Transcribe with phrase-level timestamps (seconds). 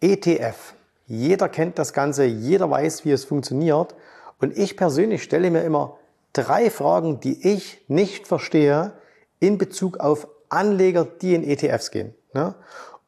[0.00, 0.74] ETF.
[1.06, 3.94] Jeder kennt das Ganze, jeder weiß, wie es funktioniert.
[4.40, 5.96] Und ich persönlich stelle mir immer
[6.32, 8.92] drei Fragen, die ich nicht verstehe
[9.40, 12.14] in Bezug auf Anleger, die in ETFs gehen.
[12.34, 12.54] Ne?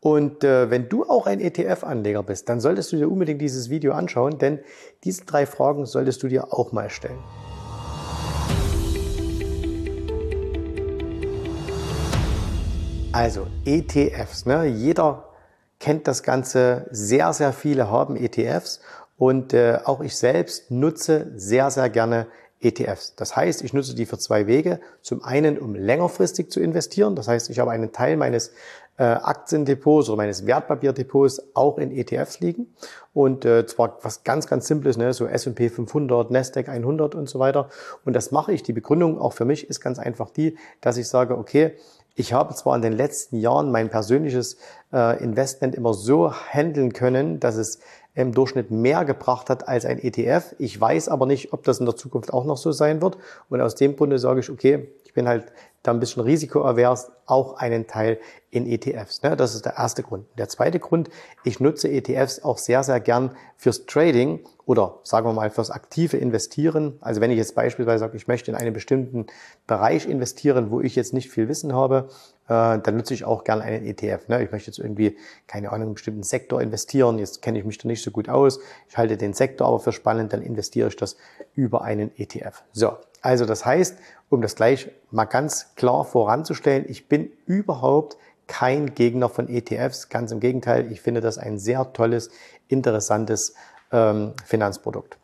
[0.00, 3.92] Und äh, wenn du auch ein ETF-Anleger bist, dann solltest du dir unbedingt dieses Video
[3.92, 4.60] anschauen, denn
[5.04, 7.18] diese drei Fragen solltest du dir auch mal stellen.
[13.12, 14.46] Also ETFs.
[14.46, 14.66] Ne?
[14.66, 15.27] Jeder
[15.80, 16.86] kennt das Ganze.
[16.90, 18.80] Sehr, sehr viele haben ETFs
[19.16, 22.26] und äh, auch ich selbst nutze sehr, sehr gerne
[22.60, 23.14] ETFs.
[23.14, 24.80] Das heißt, ich nutze die für zwei Wege.
[25.02, 27.14] Zum einen, um längerfristig zu investieren.
[27.14, 28.52] Das heißt, ich habe einen Teil meines
[28.96, 32.74] äh, Aktiendepots oder meines Wertpapierdepots auch in ETFs liegen.
[33.14, 35.12] Und äh, zwar was ganz, ganz Simples, ne?
[35.12, 37.68] so S&P 500, Nasdaq 100 und so weiter.
[38.04, 38.64] Und das mache ich.
[38.64, 41.76] Die Begründung auch für mich ist ganz einfach die, dass ich sage, okay,
[42.18, 44.56] ich habe zwar in den letzten Jahren mein persönliches
[44.92, 47.78] äh, Investment immer so handeln können, dass es
[48.16, 50.56] im Durchschnitt mehr gebracht hat als ein ETF.
[50.58, 53.18] Ich weiß aber nicht, ob das in der Zukunft auch noch so sein wird.
[53.48, 54.88] Und aus dem Grunde sage ich, okay,
[55.18, 55.46] bin halt
[55.82, 59.22] da ein bisschen risikoavers, auch einen Teil in ETFs.
[59.22, 59.36] Ne?
[59.36, 60.26] Das ist der erste Grund.
[60.38, 61.10] Der zweite Grund,
[61.42, 66.16] ich nutze ETFs auch sehr, sehr gern fürs Trading oder sagen wir mal fürs aktive
[66.16, 66.98] Investieren.
[67.00, 69.26] Also wenn ich jetzt beispielsweise sage, ich möchte in einen bestimmten
[69.66, 72.08] Bereich investieren, wo ich jetzt nicht viel Wissen habe,
[72.46, 74.28] äh, dann nutze ich auch gern einen ETF.
[74.28, 74.44] Ne?
[74.44, 75.16] Ich möchte jetzt irgendwie,
[75.48, 77.18] keine Ahnung, in einen bestimmten Sektor investieren.
[77.18, 78.60] Jetzt kenne ich mich da nicht so gut aus.
[78.88, 81.16] Ich halte den Sektor aber für spannend, dann investiere ich das
[81.56, 82.62] über einen ETF.
[82.72, 82.96] So,
[83.28, 83.98] also das heißt,
[84.30, 90.08] um das gleich mal ganz klar voranzustellen, ich bin überhaupt kein Gegner von ETFs.
[90.08, 92.30] Ganz im Gegenteil, ich finde das ein sehr tolles,
[92.68, 93.54] interessantes
[93.92, 95.18] ähm, Finanzprodukt.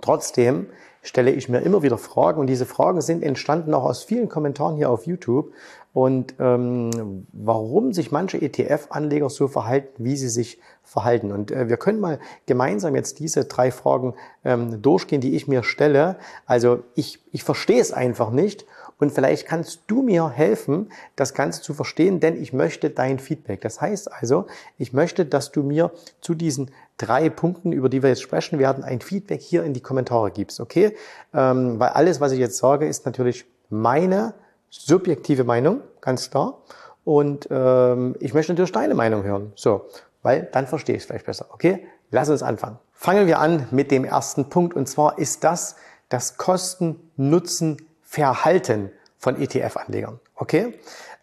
[0.00, 0.68] Trotzdem
[1.02, 4.76] stelle ich mir immer wieder Fragen und diese Fragen sind entstanden auch aus vielen Kommentaren
[4.76, 5.52] hier auf YouTube
[5.92, 11.32] und ähm, warum sich manche ETF-Anleger so verhalten, wie sie sich verhalten.
[11.32, 15.62] Und äh, wir können mal gemeinsam jetzt diese drei Fragen ähm, durchgehen, die ich mir
[15.62, 16.16] stelle.
[16.46, 18.66] Also ich, ich verstehe es einfach nicht
[18.98, 23.60] und vielleicht kannst du mir helfen, das Ganze zu verstehen, denn ich möchte dein Feedback.
[23.62, 24.46] Das heißt also,
[24.78, 25.90] ich möchte, dass du mir
[26.20, 29.80] zu diesen drei Punkten, über die wir jetzt sprechen werden, ein Feedback hier in die
[29.80, 30.94] Kommentare gibst, okay?
[31.32, 34.34] Ähm, weil alles, was ich jetzt sage, ist natürlich meine
[34.70, 36.58] subjektive Meinung, ganz klar.
[37.04, 39.52] Und ähm, ich möchte natürlich deine Meinung hören.
[39.56, 39.86] So,
[40.22, 41.46] weil dann verstehe ich es vielleicht besser.
[41.50, 42.78] Okay, lass uns anfangen.
[42.92, 45.76] Fangen wir an mit dem ersten Punkt und zwar ist das
[46.08, 50.18] das Kosten-Nutzen Verhalten von ETF-Anlegern.
[50.34, 50.74] Okay?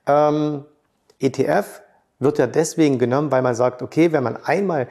[0.07, 0.63] Ähm,
[1.19, 1.81] ETF
[2.19, 4.87] wird ja deswegen genommen, weil man sagt, okay, wenn man einmal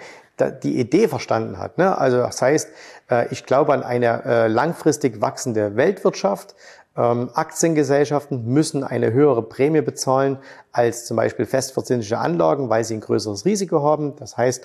[0.62, 1.96] die Idee verstanden hat, ne?
[1.96, 2.68] also das heißt,
[3.10, 6.54] äh, ich glaube an eine äh, langfristig wachsende Weltwirtschaft,
[6.96, 10.38] ähm, Aktiengesellschaften müssen eine höhere Prämie bezahlen
[10.72, 14.16] als zum Beispiel festverzinsliche Anlagen, weil sie ein größeres Risiko haben.
[14.16, 14.64] Das heißt,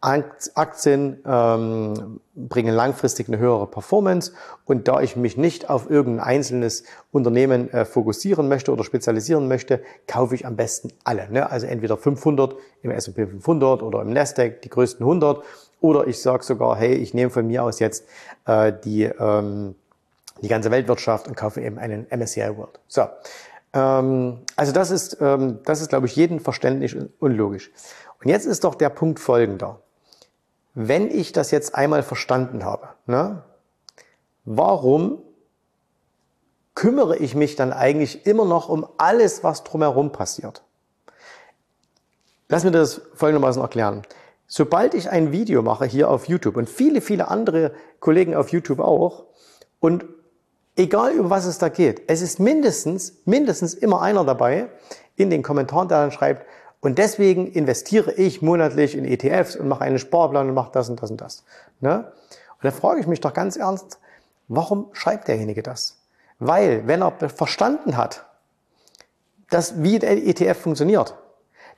[0.00, 4.32] Aktien ähm, bringen langfristig eine höhere Performance
[4.64, 9.82] und da ich mich nicht auf irgendein einzelnes Unternehmen äh, fokussieren möchte oder spezialisieren möchte,
[10.06, 11.28] kaufe ich am besten alle.
[11.32, 11.50] Ne?
[11.50, 15.42] Also entweder 500 im S&P 500 oder im Nasdaq die größten 100
[15.80, 18.06] oder ich sage sogar, hey, ich nehme von mir aus jetzt
[18.46, 19.74] äh, die, ähm,
[20.42, 22.80] die ganze Weltwirtschaft und kaufe eben einen MSCI World.
[22.88, 23.06] So,
[23.72, 27.70] ähm, also das ist, ähm, das ist glaube ich jeden verständlich und logisch.
[28.22, 29.80] Und jetzt ist doch der Punkt folgender
[30.80, 33.42] wenn ich das jetzt einmal verstanden habe, ne,
[34.44, 35.20] warum
[36.76, 40.62] kümmere ich mich dann eigentlich immer noch um alles, was drumherum passiert?
[42.48, 44.02] Lass mir das folgendermaßen erklären.
[44.46, 48.78] Sobald ich ein Video mache hier auf YouTube und viele, viele andere Kollegen auf YouTube
[48.78, 49.24] auch
[49.80, 50.04] und
[50.78, 54.68] egal über was es da geht, es ist mindestens, mindestens immer einer dabei
[55.16, 56.46] in den Kommentaren, der dann schreibt,
[56.80, 61.02] und deswegen investiere ich monatlich in ETFs und mache einen Sparplan und mache das und
[61.02, 61.44] das und das.
[61.80, 62.12] Ne?
[62.54, 63.98] Und da frage ich mich doch ganz ernst,
[64.46, 65.98] warum schreibt derjenige das?
[66.38, 68.26] Weil, wenn er verstanden hat,
[69.50, 71.16] dass, wie der ETF funktioniert,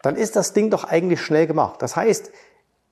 [0.03, 1.81] dann ist das Ding doch eigentlich schnell gemacht.
[1.81, 2.31] Das heißt,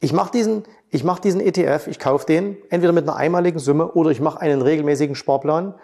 [0.01, 3.93] ich mache diesen, ich mache diesen ETF, ich kaufe den entweder mit einer einmaligen Summe
[3.93, 5.75] oder ich mache einen regelmäßigen Sparplan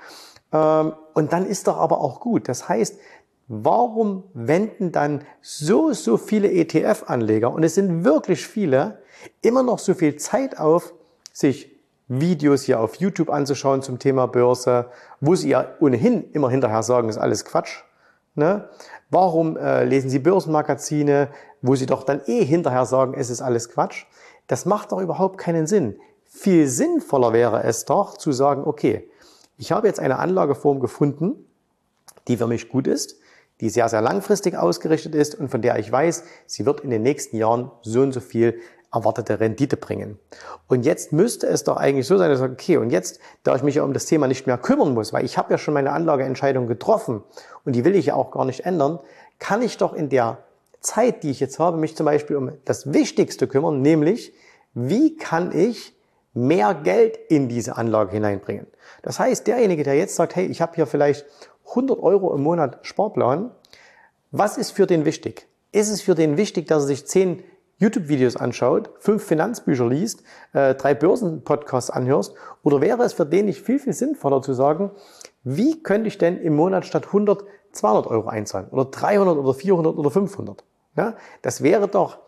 [0.52, 2.49] ähm, und dann ist doch aber auch gut.
[2.49, 2.99] Das heißt,
[3.46, 9.02] Warum wenden dann so, so viele ETF-Anleger, und es sind wirklich viele,
[9.43, 10.94] immer noch so viel Zeit auf,
[11.32, 11.70] sich
[12.08, 14.87] Videos hier auf YouTube anzuschauen zum Thema Börse,
[15.20, 17.82] wo sie ja ohnehin immer hinterher sagen, ist alles Quatsch.
[18.34, 18.69] Ne?
[19.14, 21.28] Warum äh, lesen sie Börsenmagazine,
[21.62, 24.06] wo sie doch dann eh hinterher sagen, es ist alles Quatsch?
[24.49, 26.00] Das macht doch überhaupt keinen Sinn.
[26.25, 29.08] Viel sinnvoller wäre es doch zu sagen, okay,
[29.56, 31.46] ich habe jetzt eine Anlageform gefunden,
[32.26, 33.20] die für mich gut ist
[33.61, 37.02] die sehr, sehr langfristig ausgerichtet ist und von der ich weiß, sie wird in den
[37.02, 38.60] nächsten Jahren so und so viel
[38.94, 40.19] erwartete Rendite bringen.
[40.69, 43.55] Und jetzt müsste es doch eigentlich so sein, dass ich sage, okay, und jetzt, da
[43.56, 45.75] ich mich ja um das Thema nicht mehr kümmern muss, weil ich habe ja schon
[45.75, 47.23] meine Anlageentscheidung getroffen
[47.64, 49.00] und die will ich ja auch gar nicht ändern,
[49.38, 50.38] kann ich doch in der
[50.81, 54.32] Zeit, die ich jetzt habe, mich zum Beispiel um das Wichtigste kümmern, nämlich,
[54.75, 55.94] wie kann ich
[56.35, 58.67] mehr Geld in diese Anlage hineinbringen?
[59.02, 61.25] Das heißt, derjenige, der jetzt sagt, hey, ich habe hier vielleicht
[61.70, 63.50] 100 Euro im Monat Sparplan,
[64.31, 65.46] was ist für den wichtig?
[65.73, 67.43] Ist es für den wichtig, dass er sich 10
[67.79, 70.23] YouTube-Videos anschaut, fünf Finanzbücher liest,
[70.53, 72.35] äh, drei Börsenpodcasts anhörst?
[72.62, 74.91] Oder wäre es für den nicht viel, viel sinnvoller zu sagen,
[75.43, 77.44] wie könnte ich denn im Monat statt 100
[77.75, 78.69] 200 Euro einzahlen?
[78.71, 80.65] Oder 300 oder 400 oder 500?
[80.97, 82.19] Ja, das wäre doch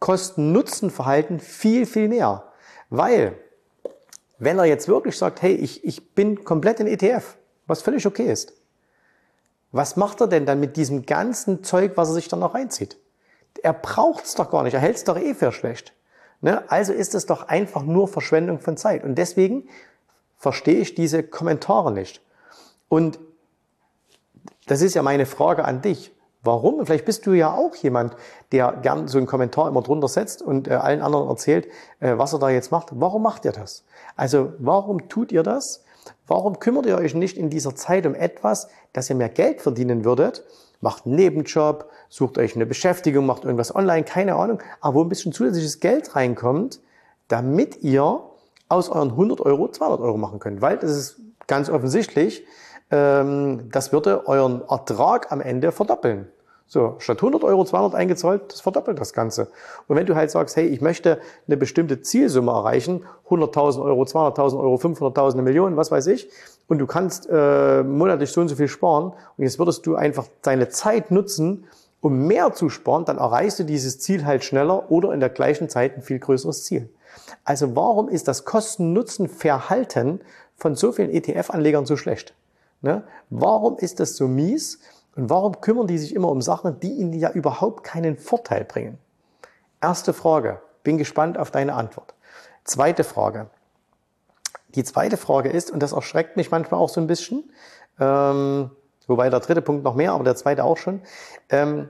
[0.00, 2.44] Kosten-Nutzen-Verhalten viel, viel näher.
[2.90, 3.38] Weil,
[4.38, 7.36] wenn er jetzt wirklich sagt, hey, ich, ich bin komplett in ETF,
[7.66, 8.52] was völlig okay ist,
[9.72, 12.98] was macht er denn dann mit diesem ganzen Zeug, was er sich dann noch reinzieht?
[13.62, 15.92] Er braucht's doch gar nicht, er hält's doch eh für schlecht.
[16.40, 16.70] Ne?
[16.70, 19.04] Also ist es doch einfach nur Verschwendung von Zeit.
[19.04, 19.68] Und deswegen
[20.36, 22.20] verstehe ich diese Kommentare nicht.
[22.88, 23.18] Und
[24.66, 26.12] das ist ja meine Frage an dich.
[26.42, 26.86] Warum?
[26.86, 28.16] Vielleicht bist du ja auch jemand,
[28.52, 31.66] der gern so einen Kommentar immer drunter setzt und äh, allen anderen erzählt,
[31.98, 32.90] äh, was er da jetzt macht.
[32.92, 33.84] Warum macht ihr das?
[34.14, 35.84] Also warum tut ihr das?
[36.28, 40.04] Warum kümmert ihr euch nicht in dieser Zeit um etwas, dass ihr mehr Geld verdienen
[40.04, 40.44] würdet?
[40.80, 45.08] Macht einen Nebenjob, sucht euch eine Beschäftigung, macht irgendwas online, keine Ahnung, aber wo ein
[45.08, 46.80] bisschen zusätzliches Geld reinkommt,
[47.28, 48.20] damit ihr
[48.68, 50.60] aus euren 100 Euro 200 Euro machen könnt.
[50.60, 52.44] Weil das ist ganz offensichtlich,
[52.90, 56.28] ähm, das würde euren Ertrag am Ende verdoppeln.
[56.68, 59.48] So, statt 100 Euro 200 eingezahlt, das verdoppelt das Ganze.
[59.86, 64.58] Und wenn du halt sagst, hey, ich möchte eine bestimmte Zielsumme erreichen, 100.000 Euro, 200.000
[64.58, 66.28] Euro, 500.000, eine Million, was weiß ich,
[66.68, 70.26] und du kannst äh, monatlich so und so viel sparen, und jetzt würdest du einfach
[70.42, 71.66] deine Zeit nutzen,
[72.00, 75.68] um mehr zu sparen, dann erreichst du dieses Ziel halt schneller oder in der gleichen
[75.68, 76.88] Zeit ein viel größeres Ziel.
[77.44, 80.20] Also warum ist das Kosten-Nutzen-Verhalten
[80.56, 82.34] von so vielen ETF-Anlegern so schlecht?
[82.82, 83.04] Ne?
[83.30, 84.80] Warum ist das so mies?
[85.16, 88.98] Und warum kümmern die sich immer um Sachen, die ihnen ja überhaupt keinen Vorteil bringen?
[89.80, 90.60] Erste Frage.
[90.82, 92.14] Bin gespannt auf deine Antwort.
[92.64, 93.46] Zweite Frage.
[94.76, 97.50] Die zweite Frage ist, und das erschreckt mich manchmal auch so ein bisschen,
[97.98, 98.70] ähm,
[99.06, 101.00] wobei der dritte Punkt noch mehr, aber der zweite auch schon,
[101.48, 101.88] ähm,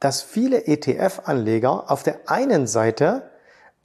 [0.00, 3.30] dass viele ETF-Anleger auf der einen Seite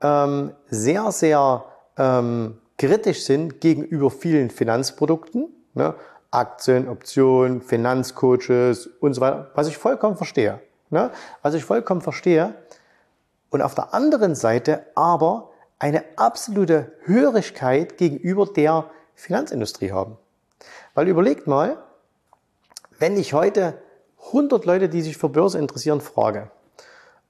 [0.01, 1.65] ähm, sehr, sehr
[1.97, 5.49] ähm, kritisch sind gegenüber vielen Finanzprodukten.
[5.73, 5.94] Ne?
[6.31, 10.59] Aktien, Optionen, Finanzcoaches und so weiter, was ich vollkommen verstehe.
[10.89, 11.11] Ne?
[11.41, 12.53] Was ich vollkommen verstehe.
[13.49, 20.18] Und auf der anderen Seite aber eine absolute Hörigkeit gegenüber der Finanzindustrie haben.
[20.94, 21.77] Weil überlegt mal,
[23.00, 23.75] wenn ich heute
[24.27, 26.50] 100 Leute, die sich für Börse interessieren, frage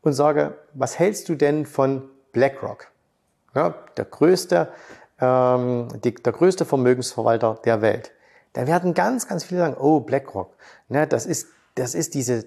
[0.02, 2.88] und sage, was hältst du denn von BlackRock?
[3.54, 4.70] Ja, der größte,
[5.20, 8.12] ähm, die, der größte Vermögensverwalter der Welt.
[8.54, 10.56] Da werden ganz, ganz viele sagen, oh, BlackRock,
[10.90, 12.46] ne, das ist, das ist diese,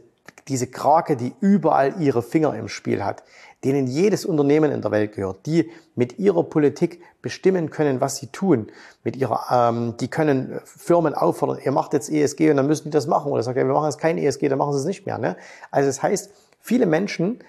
[0.49, 3.23] diese Krake, die überall ihre Finger im Spiel hat,
[3.65, 8.29] denen jedes Unternehmen in der Welt gehört, die mit ihrer Politik bestimmen können, was sie
[8.29, 8.69] tun.
[9.05, 12.91] Mit ihrer, ähm, die können Firmen auffordern, ihr macht jetzt ESG und dann müssen die
[12.91, 13.31] das machen.
[13.31, 15.19] Oder sagt, ja, wir machen jetzt kein ESG, dann machen sie es nicht mehr.
[15.19, 15.37] Ne?
[15.71, 16.31] Also das heißt,
[16.61, 17.41] viele Menschen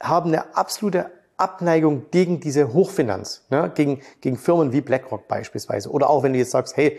[0.00, 3.70] haben eine absolute Abneigung gegen diese Hochfinanz, ne?
[3.74, 5.90] gegen, gegen Firmen wie BlackRock beispielsweise.
[5.90, 6.98] Oder auch wenn du jetzt sagst, hey,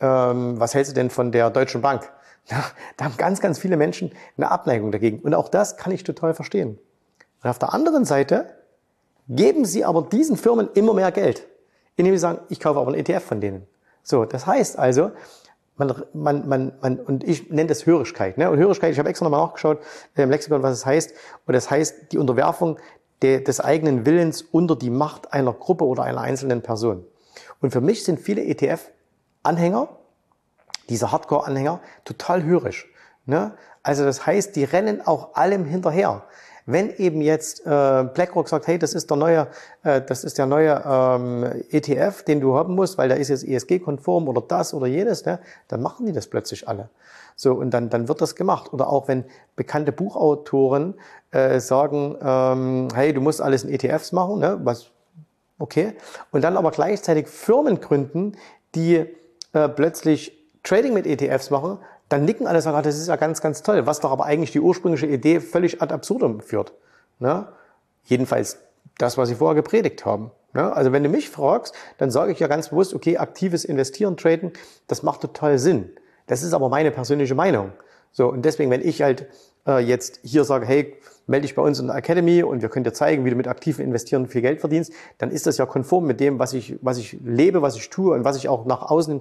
[0.00, 2.10] ähm, was hältst du denn von der Deutschen Bank?
[2.96, 5.20] Da haben ganz, ganz viele Menschen eine Abneigung dagegen.
[5.20, 6.78] Und auch das kann ich total verstehen.
[7.42, 8.46] Und auf der anderen Seite
[9.28, 11.46] geben sie aber diesen Firmen immer mehr Geld,
[11.96, 13.66] indem sie sagen, ich kaufe aber einen ETF von denen.
[14.02, 15.12] So, das heißt also,
[15.76, 18.36] man, man, man, man und ich nenne das Hörigkeit.
[18.36, 18.50] Ne?
[18.50, 19.78] Und Hörigkeit, ich habe extra nochmal nachgeschaut
[20.16, 21.12] äh, im Lexikon, was es heißt.
[21.46, 22.78] Und das heißt die Unterwerfung
[23.22, 27.04] de, des eigenen Willens unter die Macht einer Gruppe oder einer einzelnen Person.
[27.60, 28.90] Und für mich sind viele ETF
[29.42, 29.88] Anhänger,
[30.88, 32.90] diese Hardcore-Anhänger, total hörisch.
[33.26, 33.54] Ne?
[33.82, 36.24] Also das heißt, die rennen auch allem hinterher.
[36.70, 39.46] Wenn eben jetzt äh, BlackRock sagt, hey, das ist der neue,
[39.84, 43.42] äh, das ist der neue ähm, ETF, den du haben musst, weil der ist jetzt
[43.42, 45.38] ESG-konform oder das oder jenes, ne?
[45.68, 46.90] dann machen die das plötzlich alle.
[47.36, 48.70] So und dann dann wird das gemacht.
[48.74, 49.24] Oder auch wenn
[49.56, 50.92] bekannte Buchautoren
[51.30, 54.60] äh, sagen, ähm, hey, du musst alles in ETFs machen, ne?
[54.62, 54.90] was
[55.58, 55.94] okay,
[56.32, 58.32] und dann aber gleichzeitig Firmen gründen,
[58.74, 59.06] die
[59.54, 63.62] äh, plötzlich Trading mit ETFs machen, dann nicken alle sagen, das ist ja ganz, ganz
[63.62, 66.72] toll, was doch aber eigentlich die ursprüngliche Idee völlig ad absurdum führt.
[67.18, 67.48] Ne?
[68.04, 68.58] Jedenfalls
[68.98, 70.30] das, was sie vorher gepredigt haben.
[70.54, 70.72] Ne?
[70.72, 74.52] Also wenn du mich fragst, dann sage ich ja ganz bewusst, okay, aktives Investieren, Traden,
[74.86, 75.90] das macht total Sinn.
[76.26, 77.72] Das ist aber meine persönliche Meinung.
[78.12, 79.26] So, und deswegen, wenn ich halt
[79.66, 80.96] äh, jetzt hier sage, hey,
[81.26, 83.46] melde dich bei uns in der Academy und wir können dir zeigen, wie du mit
[83.46, 86.96] aktiven Investieren viel Geld verdienst, dann ist das ja konform mit dem, was ich, was
[86.96, 89.20] ich lebe, was ich tue und was ich auch nach außen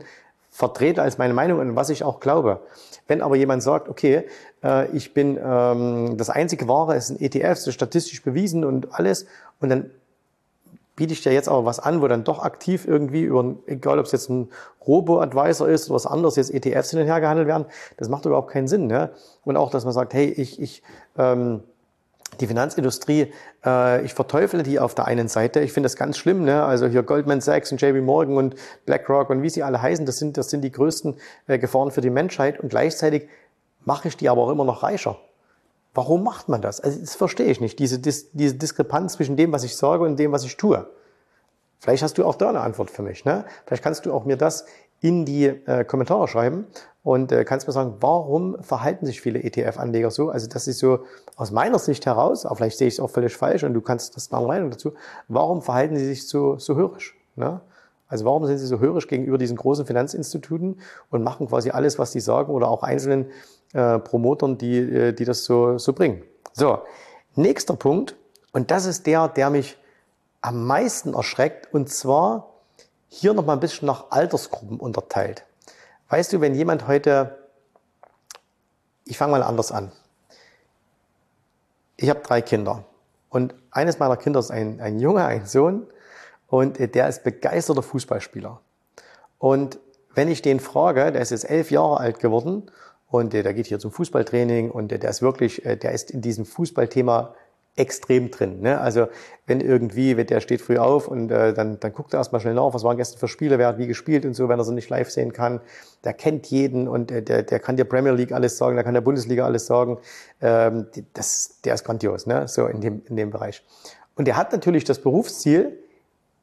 [0.57, 2.61] vertrete als meine Meinung und was ich auch glaube.
[3.05, 4.23] Wenn aber jemand sagt, okay,
[4.63, 8.91] äh, ich bin ähm, das einzige Wahre, ist ein ETF, das ist statistisch bewiesen und
[8.91, 9.27] alles,
[9.59, 9.91] und dann
[10.95, 14.07] biete ich dir jetzt aber was an, wo dann doch aktiv irgendwie über, egal ob
[14.07, 14.49] es jetzt ein
[14.87, 17.65] Robo-Advisor ist oder was anderes, jetzt ETFs hin und her gehandelt werden,
[17.97, 18.87] das macht überhaupt keinen Sinn.
[18.87, 19.11] Ne?
[19.45, 20.81] Und auch, dass man sagt, hey, ich, ich
[21.19, 21.61] ähm,
[22.39, 23.33] die Finanzindustrie,
[23.65, 25.61] äh, ich verteufle die auf der einen Seite.
[25.61, 26.43] Ich finde das ganz schlimm.
[26.43, 26.63] Ne?
[26.63, 28.55] Also hier Goldman Sachs und JP Morgan und
[28.85, 31.15] BlackRock und wie sie alle heißen, das sind, das sind die größten
[31.47, 32.59] äh, Gefahren für die Menschheit.
[32.59, 33.27] Und gleichzeitig
[33.85, 35.17] mache ich die aber auch immer noch reicher.
[35.93, 36.79] Warum macht man das?
[36.79, 40.19] Also das verstehe ich nicht, diese, Dis diese Diskrepanz zwischen dem, was ich sage und
[40.19, 40.87] dem, was ich tue.
[41.79, 43.25] Vielleicht hast du auch da eine Antwort für mich.
[43.25, 43.45] Ne?
[43.65, 44.65] Vielleicht kannst du auch mir das
[45.01, 46.67] in die äh, Kommentare schreiben
[47.03, 50.29] und äh, kannst mir sagen, warum verhalten sich viele ETF-Anleger so?
[50.29, 50.99] Also das ist so
[51.35, 54.15] aus meiner Sicht heraus, aber vielleicht sehe ich es auch völlig falsch und du kannst
[54.15, 54.93] das deine Meinung dazu,
[55.27, 57.15] warum verhalten sie sich so, so hörisch?
[57.35, 57.61] Ne?
[58.07, 62.11] Also warum sind sie so hörisch gegenüber diesen großen Finanzinstituten und machen quasi alles, was
[62.11, 63.27] die sagen oder auch einzelnen
[63.73, 66.23] äh, Promotern, die, äh, die das so, so bringen.
[66.53, 66.79] So,
[67.35, 68.15] nächster Punkt,
[68.53, 69.77] und das ist der, der mich
[70.41, 72.56] am meisten erschreckt, und zwar
[73.09, 75.45] hier nochmal ein bisschen nach Altersgruppen unterteilt.
[76.09, 77.37] Weißt du, wenn jemand heute,
[79.05, 79.91] ich fange mal anders an.
[81.97, 82.85] Ich habe drei Kinder
[83.29, 85.87] und eines meiner Kinder ist ein, ein Junge, ein Sohn
[86.47, 88.61] und der ist begeisterter Fußballspieler.
[89.39, 89.79] Und
[90.13, 92.71] wenn ich den frage, der ist jetzt elf Jahre alt geworden
[93.09, 96.21] und der, geht hier zum Fußballtraining und der, der ist wirklich, äh, der ist in
[96.21, 97.35] diesem Fußballthema
[97.77, 98.59] extrem drin.
[98.61, 98.81] Ne?
[98.81, 99.07] Also
[99.45, 102.55] wenn irgendwie, wenn der steht früh auf und äh, dann, dann guckt er erstmal schnell
[102.55, 104.73] nach, was waren gestern für Spiele, wer hat wie gespielt und so, wenn er sie
[104.73, 105.61] nicht live sehen kann.
[106.03, 108.95] Der kennt jeden und äh, der, der kann der Premier League alles sagen, der kann
[108.95, 109.99] der Bundesliga alles sagen.
[110.41, 112.47] Ähm, das, der ist grandios, ne?
[112.47, 113.63] so in dem, in dem Bereich.
[114.15, 115.77] Und der hat natürlich das Berufsziel,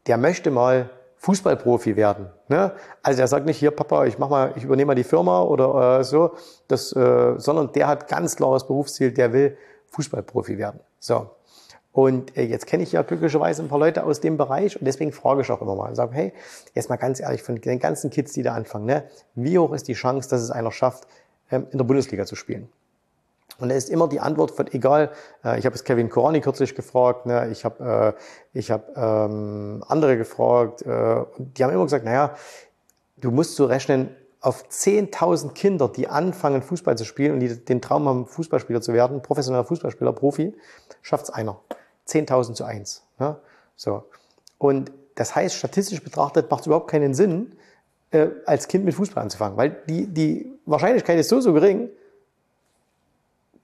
[0.06, 2.28] der möchte mal Fußballprofi werden.
[2.48, 2.72] Ne?
[3.02, 6.00] Also er sagt nicht hier, Papa, ich mach mal, ich übernehme mal die Firma oder
[6.00, 6.34] äh, so,
[6.68, 9.56] das, äh, sondern der hat ganz klares Berufsziel, der will
[9.90, 10.80] Fußballprofi werden.
[11.04, 11.30] So.
[11.92, 15.12] Und äh, jetzt kenne ich ja glücklicherweise ein paar Leute aus dem Bereich und deswegen
[15.12, 16.32] frage ich auch immer mal und sage, hey,
[16.72, 19.86] jetzt mal ganz ehrlich, von den ganzen Kids, die da anfangen, ne, wie hoch ist
[19.86, 21.06] die Chance, dass es einer schafft,
[21.50, 22.68] ähm, in der Bundesliga zu spielen?
[23.58, 25.12] Und da ist immer die Antwort von, egal,
[25.44, 29.84] äh, ich habe jetzt Kevin Korani kürzlich gefragt, ne, ich habe äh, ich hab, ähm,
[29.86, 32.34] andere gefragt, äh, die haben immer gesagt, naja,
[33.18, 37.80] du musst so rechnen, auf 10.000 Kinder, die anfangen, Fußball zu spielen und die den
[37.80, 40.54] Traum haben, Fußballspieler zu werden, professioneller Fußballspieler, Profi,
[41.00, 41.58] schafft es einer.
[42.06, 43.02] 10.000 zu 1.
[43.18, 43.36] Ne?
[43.74, 44.04] So.
[44.58, 47.56] Und das heißt, statistisch betrachtet macht es überhaupt keinen Sinn,
[48.10, 51.88] äh, als Kind mit Fußball anzufangen, weil die, die Wahrscheinlichkeit ist so, so gering,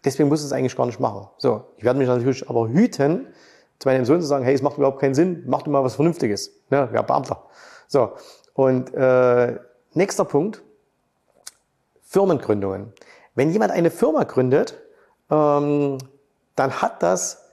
[0.03, 1.29] deswegen muss es eigentlich gar nicht machen.
[1.37, 3.27] So, ich werde mich natürlich aber hüten,
[3.79, 5.97] zu meinem Sohn zu sagen, hey, es macht überhaupt keinen Sinn, mach du mal was
[5.97, 6.53] Vernünftiges.
[6.71, 7.45] Ja, ja Beamter.
[7.87, 8.13] So,
[8.55, 9.59] und äh,
[9.93, 10.63] nächster Punkt,
[12.11, 12.93] Firmengründungen.
[13.37, 14.75] Wenn jemand eine Firma gründet,
[15.31, 15.99] ähm,
[16.57, 17.53] dann hat das,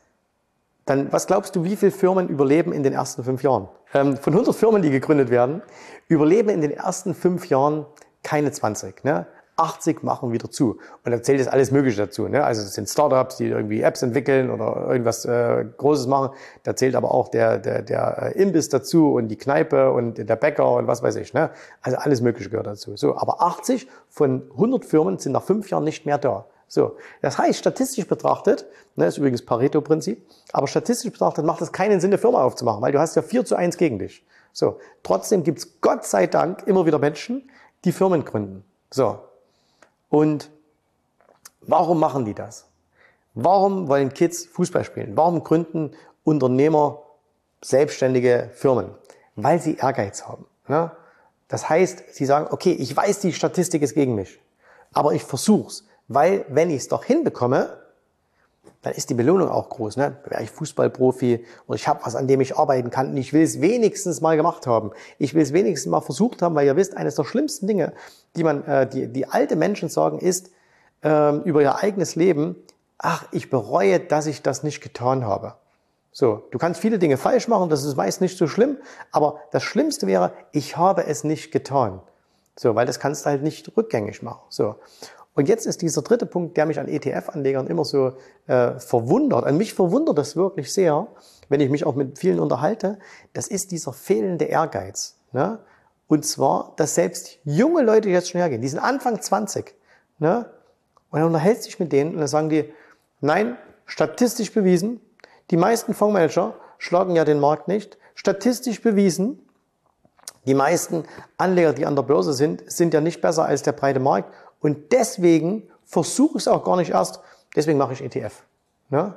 [0.85, 3.67] dann, was glaubst du, wie viele Firmen überleben in den ersten fünf Jahren?
[3.93, 5.61] Ähm, von 100 Firmen, die gegründet werden,
[6.07, 7.85] überleben in den ersten fünf Jahren
[8.23, 9.03] keine 20.
[9.03, 9.27] Ne?
[9.57, 10.77] 80 machen wieder zu.
[11.03, 12.27] Und da zählt jetzt alles Mögliche dazu.
[12.27, 12.43] Ne?
[12.43, 16.29] Also es sind Startups, die irgendwie Apps entwickeln oder irgendwas äh, Großes machen.
[16.63, 20.35] Da zählt aber auch der, der, der äh, Imbiss dazu und die Kneipe und der
[20.35, 21.33] Bäcker und was weiß ich.
[21.33, 21.49] Ne?
[21.81, 22.95] Also alles Mögliche gehört dazu.
[22.95, 26.45] So, aber 80 von 100 Firmen sind nach fünf Jahren nicht mehr da.
[26.67, 30.21] So, das heißt, statistisch betrachtet, ne, ist übrigens Pareto-Prinzip,
[30.51, 33.45] aber statistisch betrachtet macht es keinen Sinn, eine Firma aufzumachen, weil du hast ja 4
[33.45, 34.25] zu 1 gegen dich.
[34.51, 37.49] So, trotzdem gibt's Gott sei Dank immer wieder Menschen,
[37.85, 38.65] die Firmen gründen.
[38.91, 39.19] So,
[40.09, 40.49] und
[41.61, 42.65] warum machen die das?
[43.33, 45.15] Warum wollen Kids Fußball spielen?
[45.15, 45.91] Warum gründen
[46.23, 47.03] Unternehmer
[47.61, 48.91] selbstständige Firmen?
[49.35, 50.47] Weil sie Ehrgeiz haben.
[50.67, 50.91] Ne?
[51.47, 54.39] Das heißt, sie sagen, okay, ich weiß, die Statistik ist gegen mich,
[54.93, 57.77] aber ich versuch's, weil wenn ich es doch hinbekomme,
[58.81, 59.97] dann ist die Belohnung auch groß.
[59.97, 60.17] Ne?
[60.25, 63.43] Wäre ich Fußballprofi und ich habe was, an dem ich arbeiten kann und ich will
[63.43, 64.91] es wenigstens mal gemacht haben.
[65.17, 67.93] Ich will es wenigstens mal versucht haben, weil ihr wisst, eines der schlimmsten Dinge,
[68.35, 70.51] die man, äh, die, die alte Menschen sagen, ist
[71.03, 72.55] ähm, über ihr eigenes Leben,
[72.97, 75.55] ach, ich bereue, dass ich das nicht getan habe.
[76.11, 78.77] So, du kannst viele Dinge falsch machen, das ist meist nicht so schlimm,
[79.11, 82.01] aber das Schlimmste wäre, ich habe es nicht getan.
[82.57, 84.41] So, weil das kannst du halt nicht rückgängig machen.
[84.49, 84.75] So.
[85.37, 88.13] Und jetzt ist dieser dritte Punkt, der mich an ETF-Anlegern immer so
[88.47, 89.45] äh, verwundert.
[89.45, 91.05] An mich verwundert das wirklich sehr,
[91.47, 92.97] wenn ich mich auch mit vielen unterhalte.
[93.33, 95.19] Das ist dieser fehlende Ehrgeiz.
[95.33, 95.59] Ne?
[96.07, 99.75] Und zwar, dass selbst junge Leute jetzt schon hergehen, die sind Anfang 20,
[100.17, 100.49] ne?
[101.11, 102.73] Und dann unterhältst du dich mit denen und dann sagen die,
[103.21, 104.99] nein, statistisch bewiesen,
[105.51, 107.99] die meisten Fondsmanager schlagen ja den Markt nicht.
[108.15, 109.47] Statistisch bewiesen,
[110.47, 111.03] die meisten
[111.37, 114.33] Anleger, die an der Börse sind, sind ja nicht besser als der breite Markt.
[114.59, 117.19] Und deswegen versuche ich es auch gar nicht erst.
[117.55, 118.43] Deswegen mache ich ETF.
[118.89, 119.13] Ne?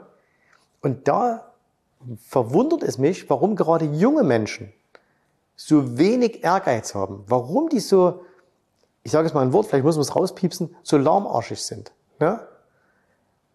[0.80, 1.52] Und da
[2.26, 4.72] verwundert es mich, warum gerade junge Menschen
[5.56, 7.24] so wenig Ehrgeiz haben.
[7.26, 8.24] Warum die so,
[9.02, 11.92] ich sage jetzt mal ein Wort, vielleicht muss man es rauspiepsen, so lahmarschig sind.
[12.18, 12.40] Ne?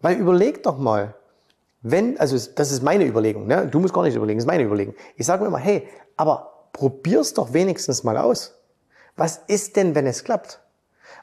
[0.00, 1.14] Weil überleg doch mal,
[1.82, 3.66] wenn, also das ist meine Überlegung, ne?
[3.66, 4.94] du musst gar nicht überlegen, das ist meine Überlegung.
[5.16, 8.54] Ich sage mir immer, hey, aber probier's doch wenigstens mal aus.
[9.16, 10.60] Was ist denn, wenn es klappt?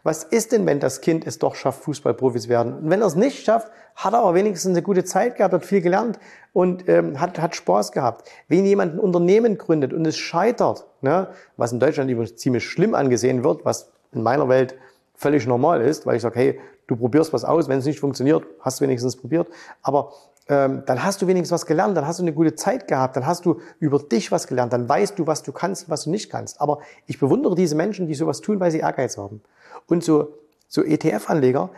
[0.04, 2.74] Was ist denn, wenn das Kind es doch schafft, Fußballprofis werden?
[2.74, 5.66] Und wenn er es nicht schafft, hat er aber wenigstens eine gute Zeit gehabt, hat
[5.66, 6.20] viel gelernt
[6.52, 8.30] und ähm, hat, hat Spaß gehabt.
[8.50, 12.96] Wenn jemand ein Unternehmen gründet und es scheitert, ne, was in Deutschland übrigens ziemlich schlimm
[12.96, 14.76] angesehen wird, was in meiner Welt
[15.16, 18.46] völlig normal ist, weil ich sage, hey, du probierst was aus, wenn es nicht funktioniert,
[18.60, 19.48] hast du wenigstens probiert.
[19.82, 20.12] Aber
[20.48, 23.26] ähm, dann hast du wenigstens was gelernt, dann hast du eine gute Zeit gehabt, dann
[23.26, 26.30] hast du über dich was gelernt, dann weißt du, was du kannst, was du nicht
[26.30, 26.60] kannst.
[26.60, 29.42] Aber ich bewundere diese Menschen, die sowas tun, weil sie Ehrgeiz haben.
[29.88, 31.70] Und so, so ETF-Anleger,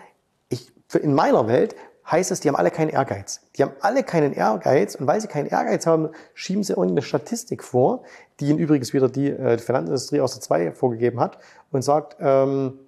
[0.50, 1.76] ich, in meiner Welt
[2.10, 3.42] heißt es, die haben alle keinen Ehrgeiz.
[3.56, 7.64] Die haben alle keinen Ehrgeiz und weil sie keinen Ehrgeiz haben, schieben sie irgendeine Statistik
[7.64, 8.04] vor,
[8.40, 11.40] die ihnen übrigens wieder die, äh, die Finanzindustrie aus der 2 vorgegeben hat
[11.72, 12.80] und sagt, ähm,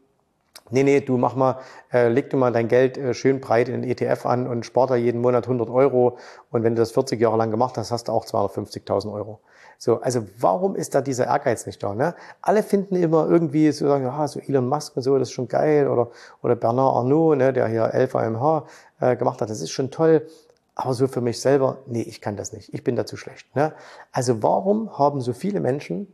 [0.70, 1.60] Nee, nee, du mach mal,
[1.94, 4.88] äh, leg du mal dein Geld äh, schön breit in den ETF an und spar
[4.88, 6.18] da jeden Monat 100 Euro.
[6.52, 9.40] Und wenn du das 40 Jahre lang gemacht hast, hast du auch 250.000 Euro.
[9.78, 11.94] So, also warum ist da dieser Ehrgeiz nicht da?
[11.94, 12.16] Ne?
[12.42, 15.48] Alle finden immer irgendwie so sagen, ah, so Elon Musk und so, das ist schon
[15.48, 15.88] geil.
[15.88, 16.10] Oder,
[16.42, 18.66] oder Bernard Arnault, ne, der hier 11 AMH
[19.00, 20.28] äh, gemacht hat, das ist schon toll.
[20.74, 22.74] Aber so für mich selber, nee, ich kann das nicht.
[22.74, 23.56] Ich bin dazu schlecht.
[23.56, 23.74] Ne?
[24.12, 26.08] Also warum haben so viele Menschen,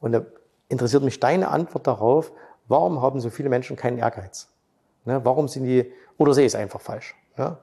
[0.00, 0.22] und da
[0.68, 2.32] interessiert mich deine Antwort darauf,
[2.70, 4.46] Warum haben so viele Menschen keinen Ehrgeiz?
[5.04, 7.16] Ne, warum sind die, oder sehe ich es einfach falsch?
[7.36, 7.56] Ne?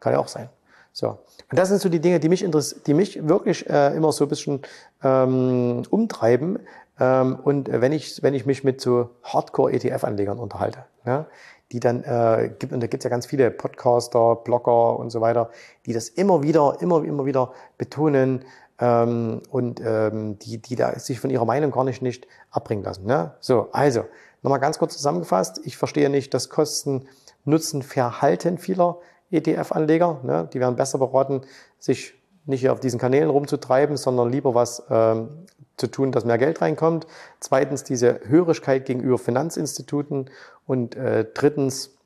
[0.00, 0.48] Kann ja auch sein.
[0.92, 1.10] So.
[1.50, 2.44] Und das sind so die Dinge, die mich,
[2.84, 4.62] die mich wirklich äh, immer so ein bisschen
[5.04, 6.58] ähm, umtreiben.
[6.98, 11.26] Ähm, und wenn ich, wenn ich mich mit so Hardcore-ETF-Anlegern unterhalte, ne,
[11.70, 15.20] die dann, äh, gibt, und da gibt es ja ganz viele Podcaster, Blogger und so
[15.20, 15.50] weiter,
[15.86, 18.44] die das immer wieder, immer, immer wieder betonen,
[18.80, 23.06] ähm, und ähm, die, die da sich von ihrer Meinung gar nicht, nicht abbringen lassen.
[23.06, 23.34] Ne?
[23.40, 24.04] So, also,
[24.42, 25.60] Nochmal ganz kurz zusammengefasst.
[25.64, 28.98] Ich verstehe nicht das Kosten-Nutzen-Verhalten vieler
[29.30, 30.20] ETF-Anleger.
[30.24, 30.48] Ne?
[30.52, 31.42] Die werden besser beraten,
[31.78, 32.14] sich
[32.46, 37.06] nicht auf diesen Kanälen rumzutreiben, sondern lieber was ähm, zu tun, dass mehr Geld reinkommt.
[37.38, 40.30] Zweitens diese Hörigkeit gegenüber Finanzinstituten
[40.66, 41.96] und äh, drittens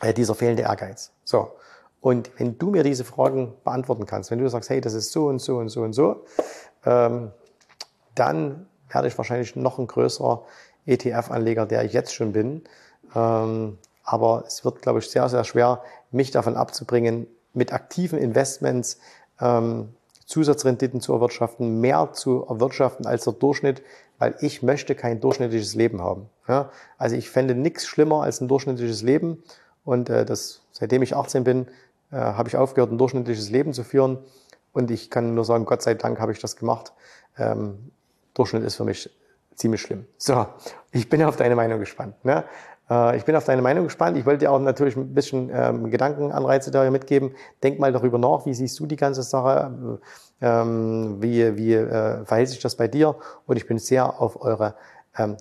[0.00, 1.12] äh, dieser fehlende Ehrgeiz.
[1.24, 1.52] So.
[2.00, 5.26] Und wenn du mir diese Fragen beantworten kannst, wenn du sagst, hey, das ist so
[5.26, 6.24] und so und so und so,
[6.84, 7.32] ähm,
[8.14, 10.44] dann werde ich wahrscheinlich noch ein größerer
[10.86, 12.62] ETF-Anleger, der ich jetzt schon bin.
[13.14, 18.98] Ähm, aber es wird, glaube ich, sehr, sehr schwer, mich davon abzubringen, mit aktiven Investments
[19.40, 19.90] ähm,
[20.26, 23.82] Zusatzrenditen zu erwirtschaften, mehr zu erwirtschaften als der Durchschnitt,
[24.18, 26.28] weil ich möchte kein durchschnittliches Leben haben.
[26.98, 29.42] Also ich fände nichts schlimmer als ein durchschnittliches Leben.
[29.84, 31.66] Und äh, das, seitdem ich 18 bin,
[32.10, 34.18] äh, habe ich aufgehört, ein durchschnittliches Leben zu führen.
[34.72, 36.92] Und ich kann nur sagen, Gott sei Dank habe ich das gemacht.
[37.38, 37.90] Ähm,
[38.34, 39.10] Durchschnitt ist für mich
[39.56, 40.06] ziemlich schlimm.
[40.16, 40.46] So,
[40.92, 42.24] ich bin auf deine Meinung gespannt.
[42.24, 42.44] Ne?
[42.90, 44.16] Äh, ich bin auf deine Meinung gespannt.
[44.16, 47.34] Ich wollte dir auch natürlich ein bisschen ähm, Gedankenanreize da mitgeben.
[47.62, 50.00] Denk mal darüber nach, wie siehst du die ganze Sache?
[50.40, 53.16] Ähm, wie wie äh, verhält sich das bei dir?
[53.46, 54.74] Und ich bin sehr auf eure,
[55.16, 55.36] ähm,